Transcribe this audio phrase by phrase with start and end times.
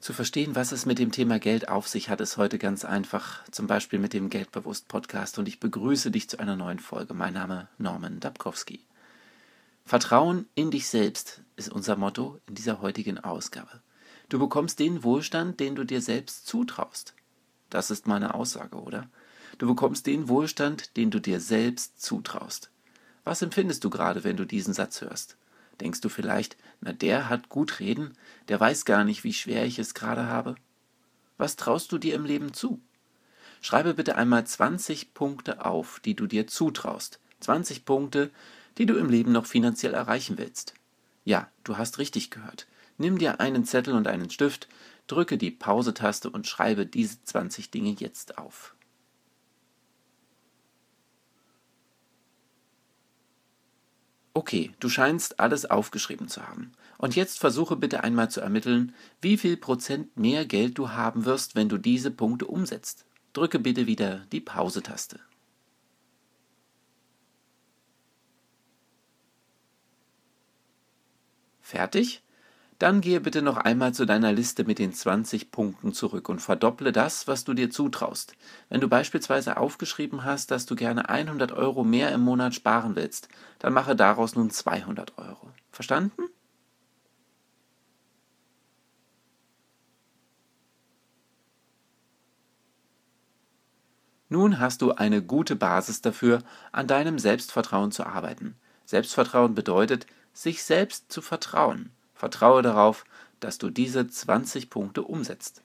[0.00, 3.44] Zu verstehen, was es mit dem Thema Geld auf sich hat, ist heute ganz einfach,
[3.50, 7.12] zum Beispiel mit dem Geldbewusst Podcast und ich begrüße dich zu einer neuen Folge.
[7.12, 8.80] Mein Name Norman Dabkowski.
[9.84, 13.82] Vertrauen in dich selbst ist unser Motto in dieser heutigen Ausgabe.
[14.30, 17.12] Du bekommst den Wohlstand, den du dir selbst zutraust.
[17.68, 19.06] Das ist meine Aussage, oder?
[19.58, 22.70] Du bekommst den Wohlstand, den du dir selbst zutraust.
[23.24, 25.36] Was empfindest du gerade, wenn du diesen Satz hörst?
[25.80, 28.16] Denkst du vielleicht, na der hat gut reden,
[28.48, 30.54] der weiß gar nicht, wie schwer ich es gerade habe?
[31.38, 32.80] Was traust du dir im Leben zu?
[33.62, 37.20] Schreibe bitte einmal 20 Punkte auf, die du dir zutraust.
[37.40, 38.30] 20 Punkte,
[38.78, 40.74] die du im Leben noch finanziell erreichen willst.
[41.24, 42.66] Ja, du hast richtig gehört.
[42.98, 44.68] Nimm dir einen Zettel und einen Stift,
[45.06, 48.74] drücke die Pause-Taste und schreibe diese 20 Dinge jetzt auf.
[54.32, 56.72] Okay, du scheinst alles aufgeschrieben zu haben.
[56.98, 61.56] Und jetzt versuche bitte einmal zu ermitteln, wie viel Prozent mehr Geld du haben wirst,
[61.56, 63.06] wenn du diese Punkte umsetzt.
[63.32, 65.18] Drücke bitte wieder die Pause-Taste.
[71.60, 72.22] Fertig?
[72.80, 76.92] Dann gehe bitte noch einmal zu deiner Liste mit den 20 Punkten zurück und verdopple
[76.92, 78.32] das, was du dir zutraust.
[78.70, 83.28] Wenn du beispielsweise aufgeschrieben hast, dass du gerne 100 Euro mehr im Monat sparen willst,
[83.58, 85.50] dann mache daraus nun 200 Euro.
[85.70, 86.22] Verstanden?
[94.30, 98.56] Nun hast du eine gute Basis dafür, an deinem Selbstvertrauen zu arbeiten.
[98.86, 101.90] Selbstvertrauen bedeutet, sich selbst zu vertrauen.
[102.20, 103.06] Vertraue darauf,
[103.40, 105.62] dass du diese 20 Punkte umsetzt.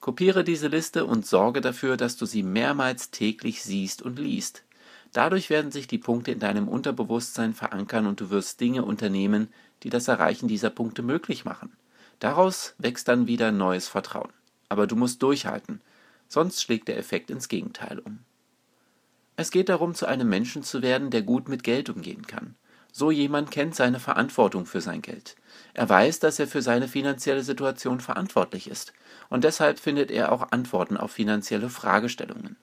[0.00, 4.64] Kopiere diese Liste und sorge dafür, dass du sie mehrmals täglich siehst und liest.
[5.12, 9.52] Dadurch werden sich die Punkte in deinem Unterbewusstsein verankern und du wirst Dinge unternehmen,
[9.84, 11.76] die das Erreichen dieser Punkte möglich machen.
[12.18, 14.32] Daraus wächst dann wieder neues Vertrauen.
[14.68, 15.80] Aber du musst durchhalten,
[16.26, 18.18] sonst schlägt der Effekt ins Gegenteil um.
[19.36, 22.56] Es geht darum, zu einem Menschen zu werden, der gut mit Geld umgehen kann.
[22.92, 25.36] So jemand kennt seine Verantwortung für sein Geld.
[25.74, 28.92] Er weiß, dass er für seine finanzielle Situation verantwortlich ist,
[29.28, 32.56] und deshalb findet er auch Antworten auf finanzielle Fragestellungen.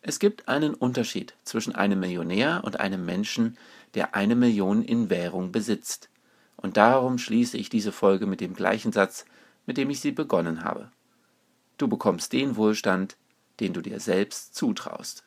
[0.00, 3.58] Es gibt einen Unterschied zwischen einem Millionär und einem Menschen,
[3.94, 6.08] der eine Million in Währung besitzt.
[6.56, 9.24] Und darum schließe ich diese Folge mit dem gleichen Satz,
[9.66, 10.90] mit dem ich sie begonnen habe.
[11.78, 13.16] Du bekommst den Wohlstand,
[13.60, 15.24] den du dir selbst zutraust.